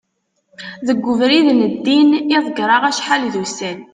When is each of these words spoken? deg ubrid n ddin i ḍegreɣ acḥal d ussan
deg 0.87 0.99
ubrid 1.11 1.47
n 1.59 1.61
ddin 1.73 2.09
i 2.35 2.37
ḍegreɣ 2.45 2.83
acḥal 2.89 3.23
d 3.33 3.35
ussan 3.43 3.79